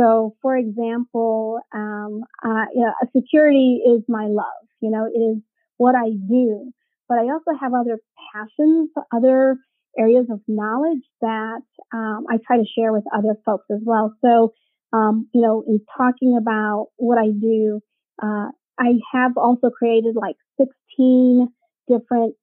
[0.00, 4.46] So, for example, um, uh, you know, security is my love.
[4.80, 5.42] You know, it is
[5.80, 6.72] what I do,
[7.08, 7.98] but I also have other
[8.34, 9.56] passions, other
[9.98, 11.62] areas of knowledge that
[11.94, 14.14] um, I try to share with other folks as well.
[14.22, 14.52] So,
[14.92, 17.80] um, you know, in talking about what I do,
[18.22, 21.48] uh, I have also created like 16
[21.88, 22.34] different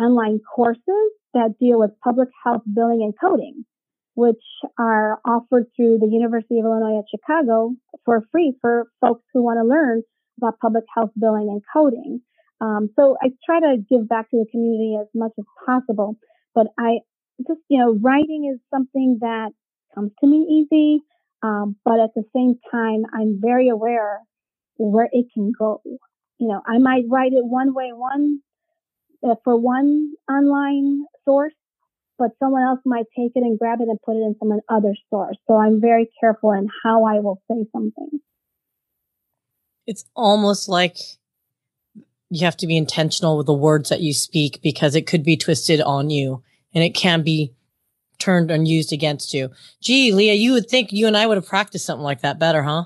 [0.00, 3.64] online courses that deal with public health billing and coding,
[4.14, 4.44] which
[4.78, 9.58] are offered through the University of Illinois at Chicago for free for folks who want
[9.58, 10.04] to learn
[10.38, 12.20] about public health billing and coding.
[12.60, 16.16] Um, so I try to give back to the community as much as possible.
[16.54, 16.98] But I
[17.46, 19.50] just, you know, writing is something that
[19.94, 21.02] comes to me easy.
[21.42, 24.20] Um, but at the same time, I'm very aware
[24.76, 25.82] where it can go.
[26.38, 28.40] You know, I might write it one way, one
[29.22, 31.54] uh, for one online source,
[32.18, 34.94] but someone else might take it and grab it and put it in some other
[35.10, 35.36] source.
[35.48, 38.20] So I'm very careful in how I will say something.
[39.86, 40.96] It's almost like
[42.30, 45.36] you have to be intentional with the words that you speak because it could be
[45.36, 46.42] twisted on you
[46.74, 47.52] and it can be
[48.18, 49.50] turned and used against you.
[49.80, 52.62] Gee, Leah, you would think you and I would have practiced something like that better,
[52.62, 52.84] huh?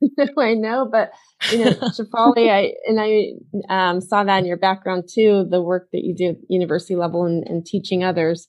[0.38, 1.12] I know, but
[1.50, 3.32] you know, Shefali, I and I
[3.68, 7.24] um, saw that in your background too, the work that you do at university level
[7.24, 8.48] and, and teaching others.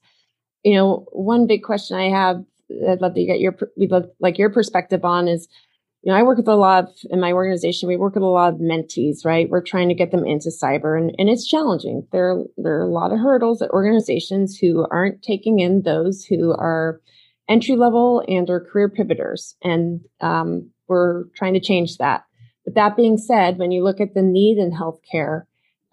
[0.64, 2.44] You know, one big question I have,
[2.88, 5.48] I'd love to get your, we'd love like your perspective on is,
[6.04, 8.28] you know, I work with a lot of, in my organization, we work with a
[8.28, 9.50] lot of mentees, right?
[9.50, 12.06] We're trying to get them into cyber and, and it's challenging.
[12.12, 16.52] There, there are a lot of hurdles at organizations who aren't taking in those who
[16.52, 17.00] are
[17.48, 19.56] entry level and or career pivoters.
[19.64, 22.26] And um, we're trying to change that.
[22.66, 25.44] But that being said, when you look at the need in healthcare,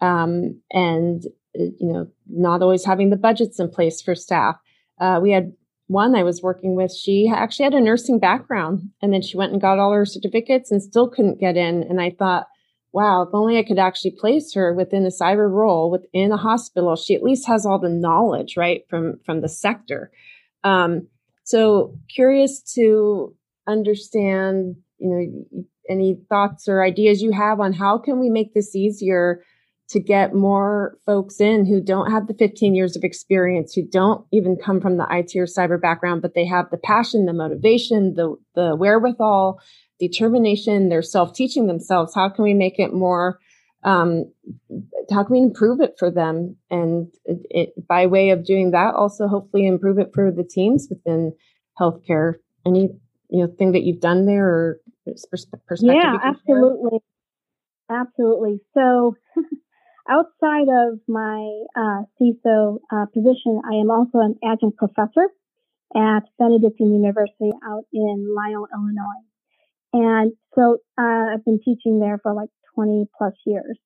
[0.01, 1.23] um, and
[1.57, 4.55] uh, you know, not always having the budgets in place for staff,
[4.99, 5.53] uh, we had
[5.91, 6.91] one I was working with.
[6.93, 10.71] She actually had a nursing background, and then she went and got all her certificates
[10.71, 11.83] and still couldn't get in.
[11.83, 12.47] And I thought,
[12.93, 16.95] wow, if only I could actually place her within a cyber role within a hospital.
[16.95, 20.11] She at least has all the knowledge, right, from from the sector.
[20.63, 21.07] Um,
[21.43, 23.35] so curious to
[23.67, 28.75] understand, you know, any thoughts or ideas you have on how can we make this
[28.75, 29.43] easier
[29.91, 34.25] to get more folks in who don't have the 15 years of experience, who don't
[34.31, 38.13] even come from the IT or cyber background, but they have the passion, the motivation,
[38.13, 39.59] the, the wherewithal,
[39.99, 42.15] determination, they're self-teaching themselves.
[42.15, 43.37] How can we make it more,
[43.83, 44.31] um,
[45.11, 46.55] how can we improve it for them?
[46.69, 50.87] And it, it, by way of doing that, also hopefully improve it for the teams
[50.89, 51.33] within
[51.79, 52.35] healthcare.
[52.65, 52.89] Any,
[53.29, 54.79] you know, thing that you've done there or
[55.29, 55.79] perspective?
[55.81, 56.99] Yeah, absolutely.
[57.91, 58.61] Absolutely.
[58.73, 59.15] So,
[60.09, 65.27] outside of my uh, CISO uh, position, I am also an adjunct professor
[65.95, 69.23] at Benedictine University out in Lisle, Illinois.
[69.93, 73.77] And so uh, I've been teaching there for like 20 plus years.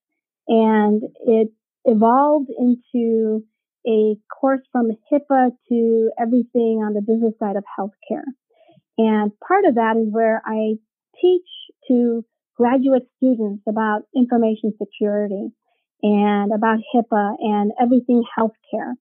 [0.47, 1.49] And it
[1.85, 3.43] evolved into
[3.87, 8.25] a course from HIPAA to everything on the business side of healthcare.
[8.97, 10.75] And part of that is where I
[11.21, 11.47] teach
[11.89, 12.23] to
[12.55, 15.49] graduate students about information security
[16.05, 18.93] and about HIPAA and everything healthcare.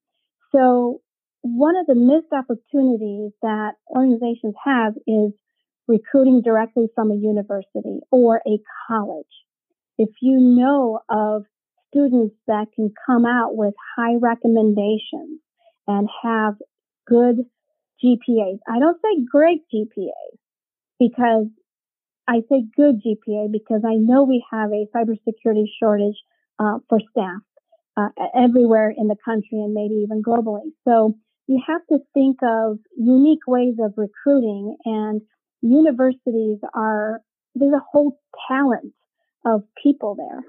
[0.52, 1.02] So
[1.42, 5.32] one of the missed opportunities that organizations have is
[5.86, 9.26] recruiting directly from a university or a college.
[9.98, 11.44] If you know of
[11.88, 15.40] students that can come out with high recommendations
[15.86, 16.54] and have
[17.06, 17.36] good
[18.02, 20.38] GPAs, I don't say great GPAs
[20.98, 21.48] because
[22.26, 26.16] I say good GPA because I know we have a cybersecurity shortage
[26.58, 27.40] uh, for staff
[27.96, 30.72] uh, everywhere in the country and maybe even globally.
[30.86, 31.14] So
[31.46, 35.20] you have to think of unique ways of recruiting and
[35.62, 37.20] universities are,
[37.54, 38.92] there's a whole talent
[39.44, 40.42] of people there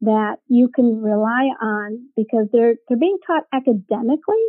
[0.00, 4.44] that you can rely on because they're, they're being taught academically,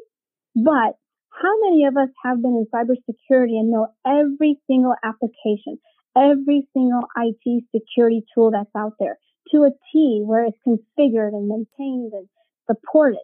[0.56, 0.96] but
[1.32, 5.80] how many of us have been in cybersecurity and know every single application?
[6.18, 9.18] every single IT security tool that's out there
[9.52, 12.28] to a T where it's configured and maintained and
[12.68, 13.20] supported.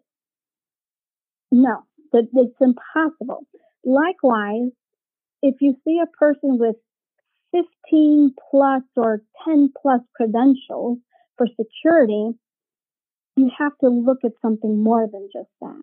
[1.51, 1.83] No,
[2.13, 3.45] it's impossible.
[3.83, 4.71] Likewise,
[5.41, 6.75] if you see a person with
[7.51, 10.97] 15 plus or 10 plus credentials
[11.37, 12.31] for security,
[13.35, 15.81] you have to look at something more than just that.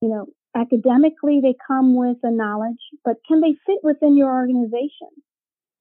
[0.00, 5.10] You know, academically they come with a knowledge, but can they fit within your organization?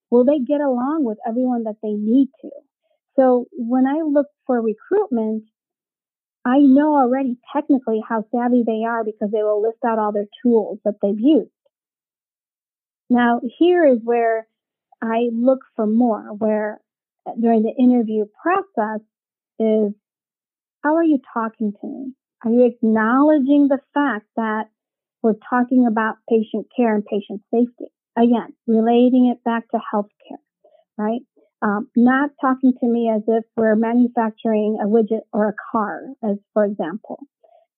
[0.09, 2.49] Will they get along with everyone that they need to?
[3.17, 5.43] So when I look for recruitment,
[6.45, 10.27] I know already technically how savvy they are because they will list out all their
[10.43, 11.49] tools that they've used.
[13.09, 14.47] Now, here is where
[15.01, 16.79] I look for more, where
[17.25, 19.01] uh, during the interview process
[19.59, 19.93] is
[20.83, 22.13] how are you talking to me?
[22.45, 24.65] Are you acknowledging the fact that
[25.21, 27.91] we're talking about patient care and patient safety?
[28.15, 30.39] Again, relating it back to healthcare,
[30.97, 31.21] right?
[31.61, 36.37] Um, not talking to me as if we're manufacturing a widget or a car, as
[36.53, 37.19] for example,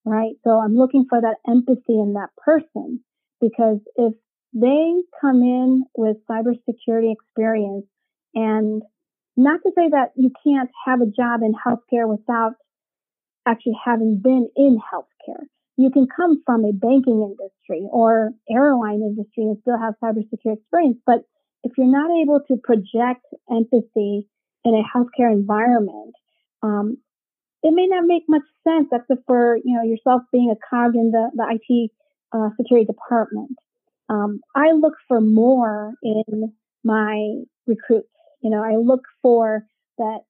[0.04, 0.34] right?
[0.44, 3.00] So I'm looking for that empathy in that person
[3.40, 4.12] because if
[4.52, 7.86] they come in with cybersecurity experience
[8.34, 8.82] and
[9.36, 12.52] not to say that you can't have a job in healthcare without
[13.46, 15.44] actually having been in healthcare,
[15.76, 20.98] you can come from a banking industry or airline industry and still have cybersecurity experience.
[21.06, 21.24] But
[21.64, 24.26] if you're not able to project empathy
[24.64, 26.14] in a healthcare environment,
[26.62, 26.96] um,
[27.62, 31.10] it may not make much sense except for, you know, yourself being a cog in
[31.10, 31.90] the, the IT
[32.32, 33.50] uh, security department,
[34.08, 36.52] um, I look for more in
[36.84, 37.34] my
[37.66, 38.08] recruits.
[38.42, 39.64] You know, I look for
[39.98, 40.20] that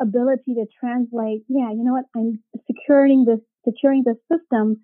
[0.00, 1.42] ability to translate.
[1.48, 2.04] Yeah, you know what?
[2.16, 4.80] I'm securing this, securing this system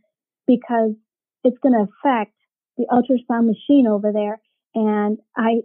[0.47, 0.93] because
[1.45, 2.35] it's going to affect
[2.77, 4.41] the ultrasound machine over there.
[4.75, 5.63] And I,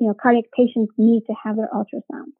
[0.00, 2.32] you know, cardiac patients need to have their ultrasound.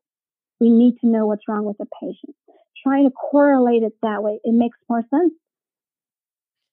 [0.61, 2.35] We need to know what's wrong with the patient.
[2.83, 5.35] Trying to correlate it that way, it makes more sense.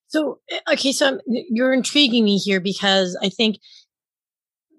[0.08, 3.58] So, eh, okay, so I'm, you're intriguing me here because I think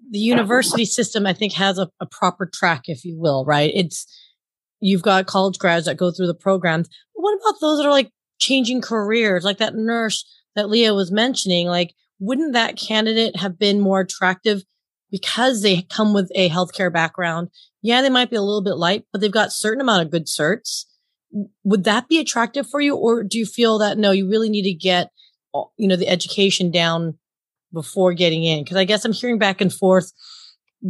[0.09, 3.71] the university system, I think, has a, a proper track, if you will, right?
[3.75, 4.07] It's
[4.81, 6.89] you've got college grads that go through the programs.
[7.13, 11.67] What about those that are like changing careers, like that nurse that Leah was mentioning?
[11.67, 14.63] Like, wouldn't that candidate have been more attractive
[15.11, 17.49] because they come with a healthcare background?
[17.81, 20.25] Yeah, they might be a little bit light, but they've got certain amount of good
[20.25, 20.85] certs.
[21.63, 22.95] Would that be attractive for you?
[22.95, 25.11] Or do you feel that no, you really need to get,
[25.77, 27.17] you know, the education down
[27.71, 28.65] before getting in?
[28.65, 30.11] Cause I guess I'm hearing back and forth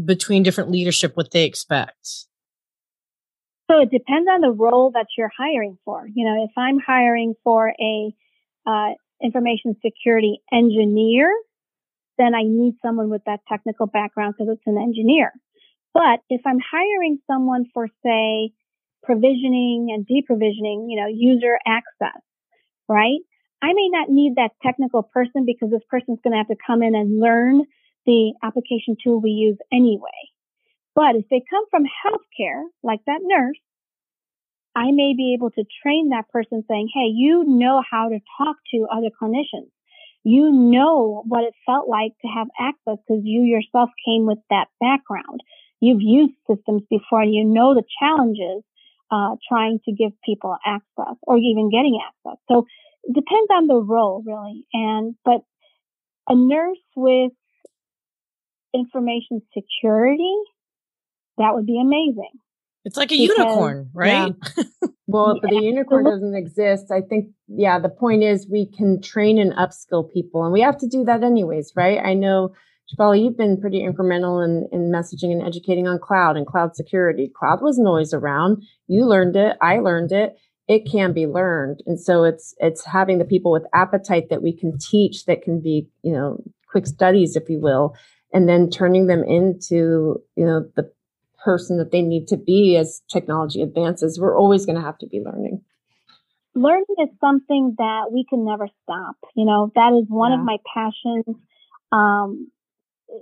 [0.06, 2.08] between different leadership what they expect.
[3.70, 6.08] So it depends on the role that you're hiring for.
[6.12, 8.14] You know, if I'm hiring for a
[8.66, 11.32] uh, information security engineer,
[12.20, 15.32] then I need someone with that technical background because it's an engineer.
[15.94, 18.52] But if I'm hiring someone for, say,
[19.02, 22.22] provisioning and deprovisioning, you know, user access,
[22.88, 23.20] right?
[23.62, 26.84] I may not need that technical person because this person's going to have to come
[26.84, 27.64] in and learn
[28.06, 30.30] the application tool we use anyway.
[30.96, 33.58] But if they come from healthcare, like that nurse,
[34.76, 38.58] I may be able to train that person saying, Hey, you know how to talk
[38.74, 39.72] to other clinicians.
[40.30, 44.68] You know what it felt like to have access because you yourself came with that
[44.80, 45.42] background.
[45.80, 48.64] You've used systems before and you know the challenges
[49.10, 52.38] uh, trying to give people access or even getting access.
[52.48, 52.68] So
[53.06, 54.68] it depends on the role really.
[54.72, 55.42] And, but
[56.28, 57.32] a nurse with
[58.72, 60.38] information security,
[61.40, 62.38] that would be amazing.
[62.86, 64.36] It's like a because, unicorn, right?
[64.56, 64.64] Yeah.
[65.12, 65.50] well, yeah.
[65.50, 66.92] the unicorn doesn't exist.
[66.92, 70.78] I think, yeah, the point is we can train and upskill people and we have
[70.78, 72.00] to do that anyways, right?
[72.00, 72.54] I know
[72.90, 77.32] Shefali, you've been pretty incremental in, in messaging and educating on cloud and cloud security.
[77.36, 78.64] Cloud wasn't always around.
[78.88, 79.58] You learned it.
[79.62, 80.38] I learned it.
[80.68, 81.82] It can be learned.
[81.86, 85.60] And so it's, it's having the people with appetite that we can teach that can
[85.62, 87.96] be, you know, quick studies, if you will,
[88.32, 90.92] and then turning them into, you know, the
[91.50, 94.20] person that they need to be as technology advances.
[94.20, 95.62] We're always going to have to be learning.
[96.54, 99.16] Learning is something that we can never stop.
[99.36, 100.38] You know, that is one yeah.
[100.38, 101.36] of my passions.
[101.92, 102.52] Um,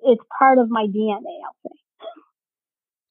[0.04, 1.76] it's part of my DNA, I'll say.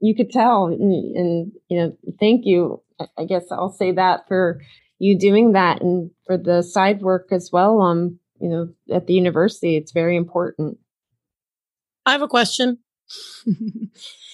[0.01, 2.83] You could tell, and, and you know, thank you.
[3.17, 4.61] I guess I'll say that for
[4.99, 7.81] you doing that, and for the side work as well.
[7.81, 10.77] Um, you know, at the university, it's very important.
[12.05, 12.81] I have a question.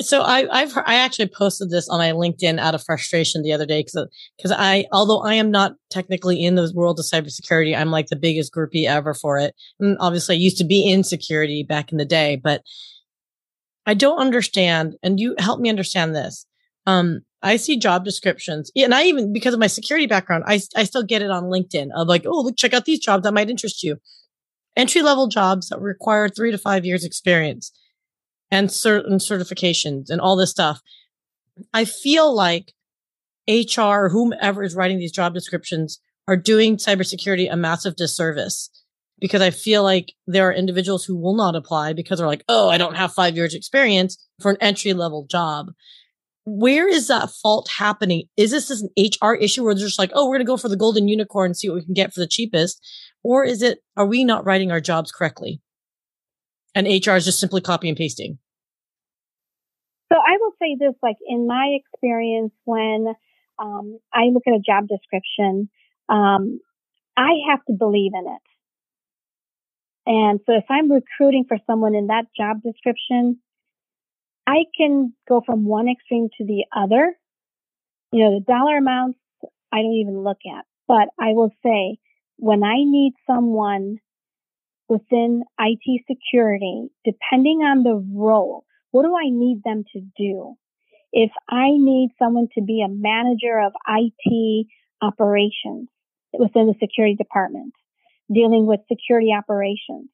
[0.00, 3.66] so I, I've I actually posted this on my LinkedIn out of frustration the other
[3.66, 7.90] day because because I although I am not technically in the world of cybersecurity, I'm
[7.90, 9.54] like the biggest groupie ever for it.
[9.78, 12.62] And obviously, I used to be in security back in the day, but
[13.86, 14.96] I don't understand.
[15.02, 16.44] And you help me understand this.
[16.86, 20.84] Um, I see job descriptions, and I even because of my security background, I I
[20.84, 23.50] still get it on LinkedIn of like, oh, look, check out these jobs that might
[23.50, 23.96] interest you.
[24.76, 27.72] Entry level jobs that require three to five years experience
[28.50, 30.80] and certain certifications and all this stuff.
[31.72, 32.72] I feel like
[33.48, 38.70] HR whomever is writing these job descriptions are doing cybersecurity a massive disservice
[39.20, 42.68] because I feel like there are individuals who will not apply because they're like, oh,
[42.68, 45.68] I don't have five years experience for an entry level job.
[46.44, 48.24] Where is that fault happening?
[48.36, 50.68] Is this an HR issue where they're just like, oh, we're going to go for
[50.68, 52.80] the golden unicorn and see what we can get for the cheapest?
[53.22, 55.60] Or is it, are we not writing our jobs correctly?
[56.74, 58.38] And HR is just simply copy and pasting?
[60.12, 63.06] So I will say this, like in my experience, when
[63.58, 65.68] um, I look at a job description,
[66.08, 66.60] um,
[67.16, 68.42] I have to believe in it.
[70.06, 73.40] And so if I'm recruiting for someone in that job description,
[74.46, 77.14] I can go from one extreme to the other.
[78.12, 79.18] You know, the dollar amounts
[79.70, 81.98] I don't even look at, but I will say
[82.38, 83.98] when I need someone
[84.88, 90.54] within IT security, depending on the role, what do I need them to do?
[91.12, 94.66] If I need someone to be a manager of IT
[95.00, 95.88] operations
[96.32, 97.72] within the security department,
[98.32, 100.08] dealing with security operations,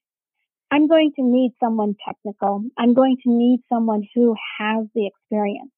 [0.70, 2.64] I'm going to need someone technical.
[2.76, 5.70] I'm going to need someone who has the experience.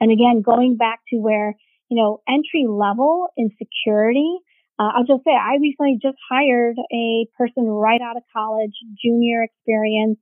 [0.00, 1.54] And again, going back to where,
[1.90, 4.38] you know, entry level in security,
[4.78, 8.72] Uh, I'll just say I recently just hired a person right out of college,
[9.02, 10.18] junior experience,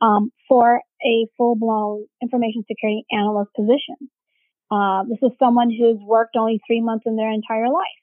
[0.00, 4.10] um, for a full blown information security analyst position.
[4.70, 8.02] Uh, this is someone who's worked only three months in their entire life.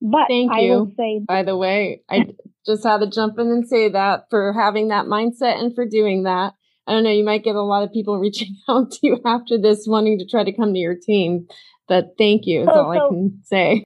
[0.00, 0.92] But thank I you.
[0.96, 2.26] Say, by the way, I
[2.66, 6.24] just had to jump in and say that for having that mindset and for doing
[6.24, 6.54] that.
[6.86, 9.58] I don't know, you might get a lot of people reaching out to you after
[9.58, 11.46] this, wanting to try to come to your team.
[11.88, 13.84] But thank you is all so, I can say.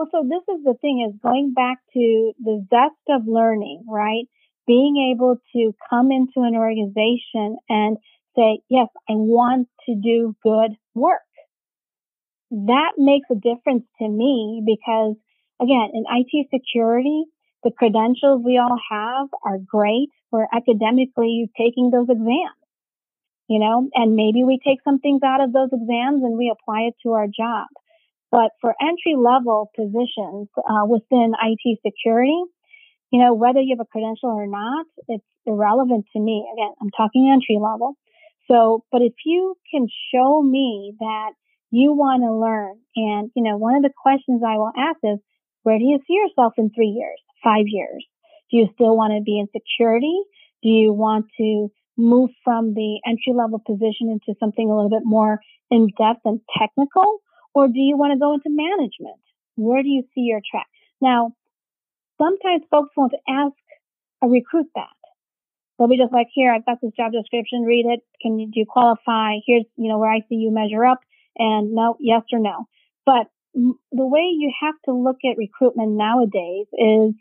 [0.00, 4.24] Well, so this is the thing is going back to the zest of learning, right?
[4.66, 7.98] Being able to come into an organization and
[8.34, 11.20] say, yes, I want to do good work.
[12.50, 15.16] That makes a difference to me because
[15.60, 17.24] again, in IT security,
[17.62, 20.08] the credentials we all have are great.
[20.32, 22.56] We're academically taking those exams,
[23.50, 26.88] you know, and maybe we take some things out of those exams and we apply
[26.88, 27.66] it to our job.
[28.30, 32.38] But for entry level positions uh, within IT security,
[33.10, 36.46] you know, whether you have a credential or not, it's irrelevant to me.
[36.54, 37.96] Again, I'm talking entry level.
[38.48, 41.30] So, but if you can show me that
[41.70, 45.18] you want to learn, and, you know, one of the questions I will ask is,
[45.62, 48.04] where do you see yourself in three years, five years?
[48.50, 50.18] Do you still want to be in security?
[50.62, 55.04] Do you want to move from the entry level position into something a little bit
[55.04, 57.18] more in depth and technical?
[57.54, 59.20] Or do you want to go into management?
[59.56, 60.68] Where do you see your track?
[61.00, 61.32] Now,
[62.18, 63.56] sometimes folks want to ask
[64.22, 64.88] a recruit that.
[65.78, 68.00] They'll be just like, here, I've got this job description, read it.
[68.20, 69.36] Can you, do you qualify?
[69.46, 71.00] Here's, you know, where I see you measure up
[71.36, 72.68] and no, yes or no.
[73.06, 77.14] But the way you have to look at recruitment nowadays is,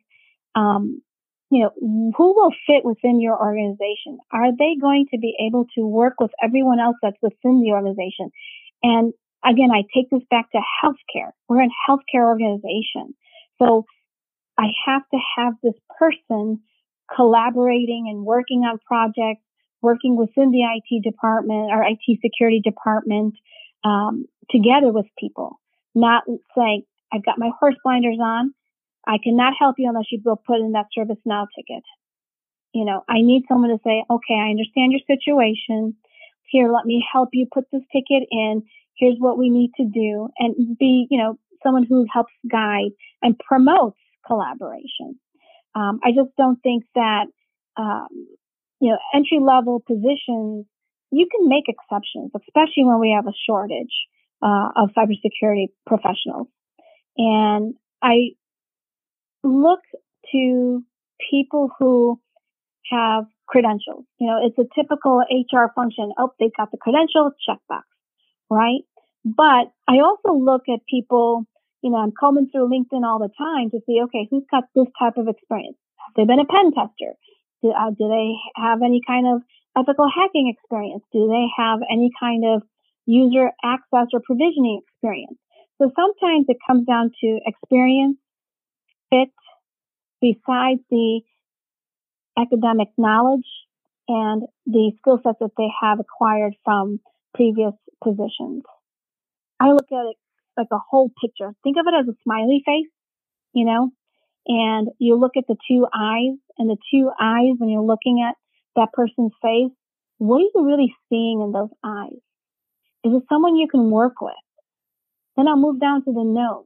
[0.56, 1.02] um,
[1.50, 4.20] you know, who will fit within your organization?
[4.32, 8.30] Are they going to be able to work with everyone else that's within the organization?
[8.84, 9.14] And
[9.46, 11.32] again, I take this back to healthcare.
[11.48, 13.16] We're a healthcare organization.
[13.62, 13.86] So
[14.58, 16.62] I have to have this person
[17.16, 19.44] collaborating and working on projects,
[19.82, 23.36] working within the IT department or IT security department,
[23.84, 25.60] um, together with people
[25.96, 26.24] not
[26.56, 28.54] saying, I've got my horse blinders on.
[29.08, 31.84] I cannot help you unless you go put in that ServiceNow ticket.
[32.74, 35.96] You know, I need someone to say, okay, I understand your situation.
[36.50, 38.64] Here, let me help you put this ticket in.
[39.00, 42.92] Here's what we need to do and be, you know, someone who helps guide
[43.22, 45.20] and promotes collaboration.
[45.76, 47.26] Um, I just don't think that,
[47.78, 48.08] um,
[48.80, 50.66] you know, entry level positions,
[51.12, 53.94] you can make exceptions, especially when we have a shortage
[54.42, 56.48] uh, of cybersecurity professionals.
[57.18, 58.36] And I
[59.44, 59.82] look
[60.32, 60.84] to
[61.30, 62.20] people who
[62.92, 64.06] have credentials.
[64.20, 66.12] You know, it's a typical HR function.
[66.18, 67.84] Oh, they've got the credentials, checkbox,
[68.50, 68.82] right?
[69.26, 71.46] But I also look at people,
[71.82, 74.88] you know, I'm combing through LinkedIn all the time to see, okay, who's got this
[74.98, 75.78] type of experience?
[76.06, 77.14] Have they been a pen tester?
[77.62, 79.42] Do, uh, do they have any kind of
[79.78, 81.04] ethical hacking experience?
[81.12, 82.64] Do they have any kind of
[83.10, 85.38] user access or provisioning experience.
[85.82, 88.18] So sometimes it comes down to experience,
[89.10, 89.30] fit,
[90.22, 91.22] besides the
[92.38, 93.48] academic knowledge
[94.08, 97.00] and the skill sets that they have acquired from
[97.36, 97.74] previous
[98.04, 98.64] positions.
[99.60, 100.18] I look at it
[100.58, 101.54] like a whole picture.
[101.64, 102.92] Think of it as a smiley face,
[103.54, 103.92] you know,
[104.48, 108.36] and you look at the two eyes and the two eyes when you're looking at
[108.76, 109.72] that person's face.
[110.18, 112.20] What are you really seeing in those eyes?
[113.06, 114.34] Is it someone you can work with?
[115.38, 116.66] Then I'll move down to the nose.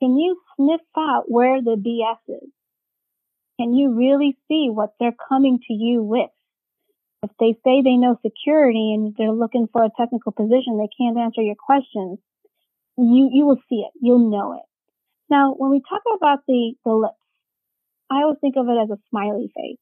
[0.00, 2.48] Can you sniff out where the BS is?
[3.60, 6.30] Can you really see what they're coming to you with?
[7.26, 11.18] If they say they know security and they're looking for a technical position, they can't
[11.18, 12.18] answer your questions.
[12.96, 13.92] You, you will see it.
[14.00, 14.66] You'll know it.
[15.28, 17.14] Now, when we talk about the, the lips,
[18.10, 19.78] I always think of it as a smiley face.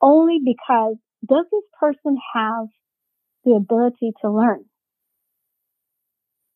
[0.00, 0.96] Only because
[1.28, 2.66] does this person have
[3.44, 4.64] the ability to learn?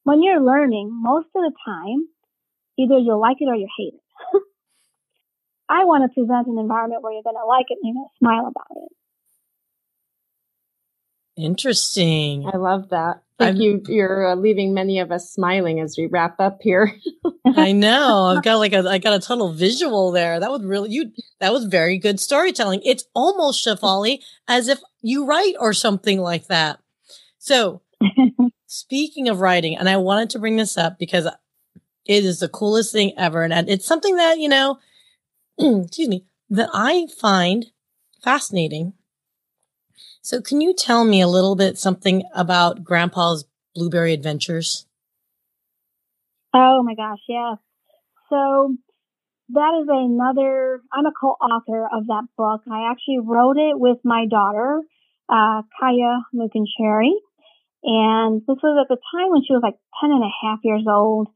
[0.07, 2.07] when you're learning, most of the time,
[2.79, 4.07] either you'll like it or you hate it.
[5.69, 8.07] I want to present an environment where you're going to like it and you're going
[8.07, 8.93] to smile about it.
[11.37, 12.49] Interesting.
[12.53, 13.23] I love that.
[13.39, 13.83] Thank you.
[13.87, 16.95] You're uh, leaving many of us smiling as we wrap up here.
[17.57, 18.25] I know.
[18.25, 20.41] I've got like a, I got a total visual there.
[20.41, 22.81] That was really, you, that was very good storytelling.
[22.83, 26.79] It's almost Shefali as if you write or something like that.
[27.39, 27.83] So
[28.67, 31.27] Speaking of writing, and I wanted to bring this up because
[32.05, 33.43] it is the coolest thing ever.
[33.43, 34.79] And it's something that, you know,
[35.59, 37.67] excuse me, that I find
[38.23, 38.93] fascinating.
[40.27, 43.45] So can you tell me a little bit something about grandpa's
[43.77, 44.85] blueberry adventures?
[46.53, 47.59] Oh my gosh, yes.
[48.29, 48.75] So
[49.51, 52.63] that is another, I'm a co-author of that book.
[52.69, 54.81] I actually wrote it with my daughter,
[55.29, 57.13] uh, Kaya Mookencherry.
[57.85, 60.87] And this was at the time when she was like 10 and a half years
[60.91, 61.29] old.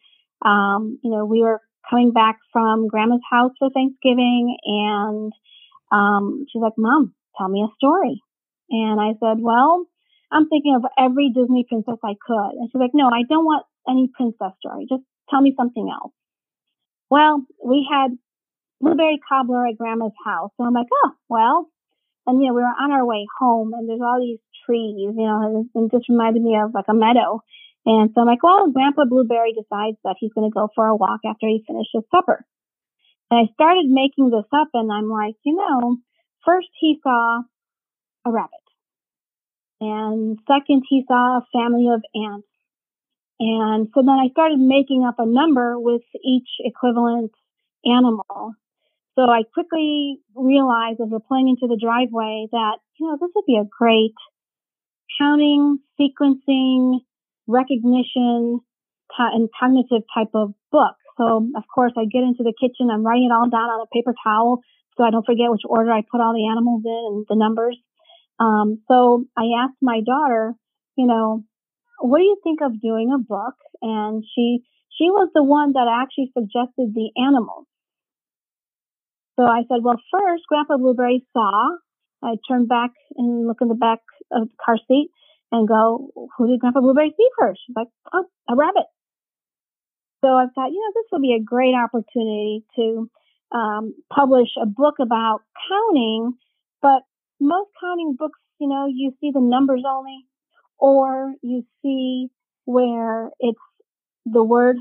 [0.45, 5.33] Um, you know, we were coming back from grandma's house for Thanksgiving and,
[5.93, 8.21] um, she's like, mom, tell me a story.
[8.71, 9.87] And I said, well,
[10.31, 12.53] I'm thinking of every Disney princess I could.
[12.55, 14.87] And she's like, no, I don't want any princess story.
[14.89, 16.13] Just tell me something else.
[17.11, 18.17] Well, we had
[18.81, 20.51] blueberry cobbler at grandma's house.
[20.57, 21.69] So I'm like, oh, well,
[22.27, 25.27] and you know, we were on our way home and there's all these trees, you
[25.27, 27.43] know, and it just reminded me of like a meadow.
[27.87, 30.97] And so I'm like, well, Grandpa Blueberry decides that he's going to go for a
[30.97, 32.45] walk after he finishes supper.
[33.31, 35.97] And I started making this up and I'm like, you know,
[36.45, 37.43] first he saw
[38.27, 38.60] a rabbit.
[39.81, 42.47] And second, he saw a family of ants.
[43.41, 47.33] And so then I started making up a number with each equivalent
[47.87, 48.53] animal.
[49.15, 53.47] So I quickly realized as we're pulling into the driveway that, you know, this would
[53.47, 54.15] be a great
[55.19, 57.01] counting, sequencing,
[57.47, 58.61] recognition,
[59.19, 60.97] and cognitive type of book.
[61.19, 63.95] So of course I get into the kitchen, I'm writing it all down on a
[63.95, 64.61] paper towel
[64.97, 67.77] so I don't forget which order I put all the animals in and the numbers.
[68.41, 70.55] Um, so I asked my daughter,
[70.97, 71.45] you know,
[72.01, 73.55] what do you think of doing a book?
[73.83, 74.65] And she,
[74.97, 77.67] she was the one that actually suggested the animals.
[79.39, 81.77] So I said, well, first, Grandpa Blueberry saw.
[82.23, 84.01] I turned back and look in the back
[84.33, 85.11] of the car seat
[85.53, 87.61] and go, who did Grandpa Blueberry see first?
[87.67, 88.85] She's like, oh, a rabbit.
[90.23, 93.11] So I thought, you know, this would be a great opportunity to
[93.53, 96.35] um, publish a book about counting,
[96.83, 97.03] but
[97.41, 100.27] most counting books, you know, you see the numbers only,
[100.79, 102.29] or you see
[102.65, 103.59] where it's
[104.27, 104.77] the word,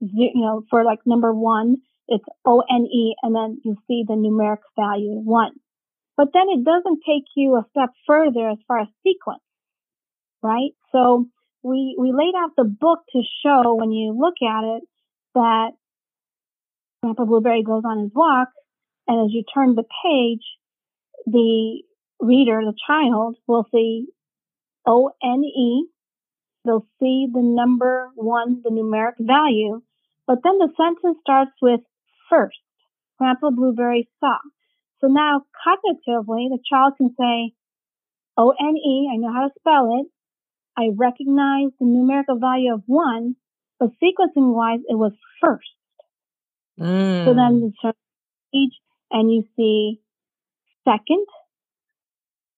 [0.00, 1.76] you know, for like number one,
[2.08, 5.52] it's O-N-E, and then you see the numeric value one.
[6.16, 9.42] But then it doesn't take you a step further as far as sequence,
[10.42, 10.70] right?
[10.92, 11.26] So
[11.62, 14.82] we, we laid out the book to show when you look at it
[15.34, 15.70] that
[17.02, 18.48] Grandpa Blueberry goes on his walk,
[19.06, 20.42] and as you turn the page,
[21.26, 21.82] the
[22.20, 24.06] reader, the child, will see
[24.86, 25.86] O N E.
[26.64, 29.82] They'll see the number one, the numeric value,
[30.26, 31.80] but then the sentence starts with
[32.28, 32.58] first.
[33.18, 34.38] Grandpa Blueberry saw.
[35.00, 37.52] So now cognitively, the child can say
[38.36, 39.10] O N E.
[39.12, 40.06] I know how to spell it.
[40.76, 43.36] I recognize the numerical value of one,
[43.78, 45.68] but sequencing wise, it was first.
[46.78, 47.24] Mm.
[47.24, 47.94] So then you turn
[48.52, 48.76] page
[49.10, 50.00] and you see
[50.86, 51.24] second,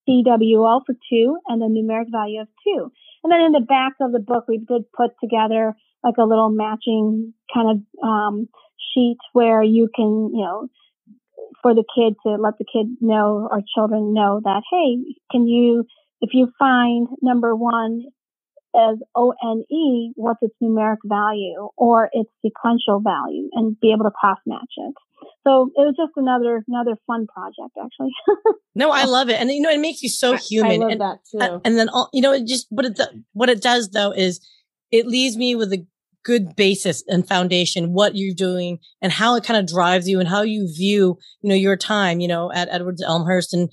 [0.09, 2.91] CWL for two, and the numeric value of two.
[3.25, 5.75] And then in the back of the book, we did put together
[6.05, 8.49] like a little matching kind of um,
[8.95, 10.69] sheet where you can, you know,
[11.63, 15.85] for the kid to let the kid know or children know that, hey, can you,
[16.21, 18.05] if you find number one
[18.75, 24.39] as O-N-E, what's its numeric value or its sequential value and be able to cross
[24.47, 24.95] match it.
[25.49, 28.13] So it was just another another fun project, actually.
[28.75, 30.73] no, I love it, and you know it makes you so human.
[30.73, 31.61] I, love and, that too.
[31.65, 33.01] And then all, you know, it just what it
[33.33, 34.47] what it does though is
[34.91, 35.87] it leaves me with a
[36.25, 40.29] good basis and foundation what you're doing and how it kind of drives you and
[40.29, 43.71] how you view you know your time you know at Edwards Elmhurst and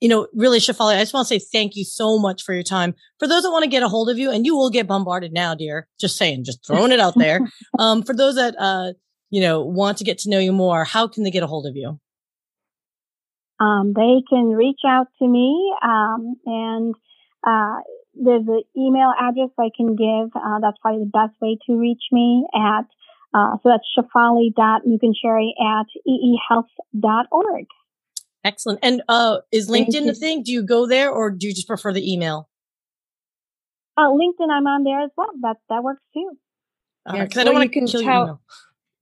[0.00, 2.62] you know, really, Shefali, I just want to say thank you so much for your
[2.62, 2.94] time.
[3.18, 5.32] For those that want to get a hold of you, and you will get bombarded
[5.32, 5.88] now, dear.
[5.98, 7.40] Just saying, just throwing it out there.
[7.78, 8.92] Um, for those that uh,
[9.30, 11.66] you know, want to get to know you more, how can they get a hold
[11.66, 11.98] of you?
[13.60, 16.94] Um, they can reach out to me, um, and
[17.46, 17.80] uh,
[18.14, 20.30] there's an email address I can give.
[20.34, 22.84] Uh, that's probably the best way to reach me at.
[23.34, 27.66] Uh, so that's shefali.mookencherry at eehealth.org.
[28.44, 28.78] Excellent.
[28.82, 30.42] And uh, is LinkedIn a thing?
[30.42, 32.48] Do you go there or do you just prefer the email?
[33.96, 35.30] Uh, LinkedIn, I'm on there as well.
[35.42, 36.30] That that works too.
[37.04, 38.42] Because uh, yeah, I don't want to kill tell, your email.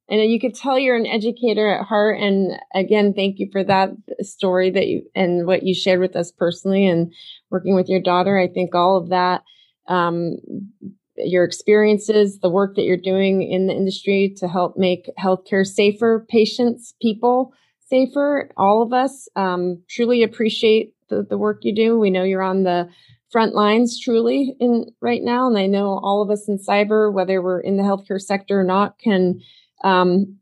[0.08, 2.20] And you could tell you're an educator at heart.
[2.20, 3.90] And again, thank you for that
[4.20, 7.12] story that you and what you shared with us personally and
[7.50, 8.38] working with your daughter.
[8.38, 9.42] I think all of that,
[9.88, 10.36] um,
[11.16, 16.24] your experiences, the work that you're doing in the industry to help make healthcare safer,
[16.28, 17.52] patients, people
[17.88, 18.50] safer.
[18.56, 21.98] All of us um, truly appreciate the, the work you do.
[21.98, 22.88] We know you're on the
[23.30, 27.42] front lines truly in right now, and I know all of us in cyber, whether
[27.42, 29.40] we're in the healthcare sector or not, can
[29.84, 30.36] um,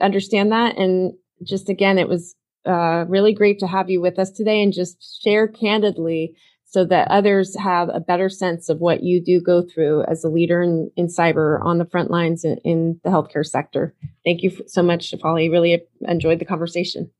[0.00, 0.76] understand that.
[0.76, 1.12] And
[1.42, 2.34] just again, it was
[2.66, 6.34] uh, really great to have you with us today and just share candidly
[6.66, 10.28] so that others have a better sense of what you do go through as a
[10.28, 13.92] leader in, in cyber on the front lines in, in the healthcare sector.
[14.24, 15.50] Thank you so much, Shefali.
[15.50, 17.10] Really enjoyed the conversation.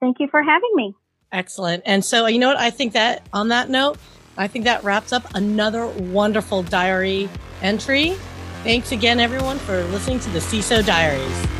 [0.00, 0.94] Thank you for having me.
[1.30, 1.84] Excellent.
[1.86, 2.56] And so, you know what?
[2.56, 3.96] I think that on that note,
[4.36, 7.28] I think that wraps up another wonderful diary
[7.62, 8.16] entry.
[8.62, 11.59] Thanks again, everyone, for listening to the CISO Diaries.